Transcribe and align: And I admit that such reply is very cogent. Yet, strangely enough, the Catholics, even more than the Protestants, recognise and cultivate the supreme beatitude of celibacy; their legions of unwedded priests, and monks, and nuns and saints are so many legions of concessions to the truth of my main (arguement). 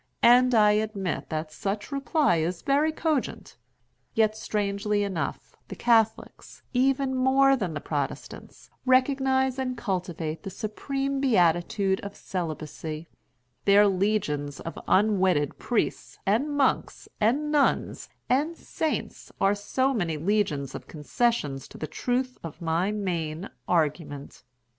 And 0.23 0.55
I 0.55 0.71
admit 0.71 1.29
that 1.29 1.51
such 1.51 1.91
reply 1.91 2.37
is 2.37 2.63
very 2.63 2.91
cogent. 2.91 3.55
Yet, 4.15 4.35
strangely 4.35 5.03
enough, 5.03 5.55
the 5.67 5.75
Catholics, 5.75 6.63
even 6.73 7.13
more 7.13 7.55
than 7.55 7.75
the 7.75 7.81
Protestants, 7.81 8.71
recognise 8.83 9.59
and 9.59 9.77
cultivate 9.77 10.41
the 10.41 10.49
supreme 10.49 11.19
beatitude 11.21 11.99
of 11.99 12.15
celibacy; 12.15 13.09
their 13.65 13.85
legions 13.87 14.59
of 14.61 14.79
unwedded 14.87 15.59
priests, 15.59 16.17
and 16.25 16.49
monks, 16.49 17.07
and 17.19 17.51
nuns 17.51 18.09
and 18.27 18.57
saints 18.57 19.31
are 19.39 19.53
so 19.53 19.93
many 19.93 20.17
legions 20.17 20.73
of 20.73 20.87
concessions 20.87 21.67
to 21.67 21.77
the 21.77 21.85
truth 21.85 22.39
of 22.43 22.59
my 22.59 22.91
main 22.91 23.51
(arguement). 23.67 24.41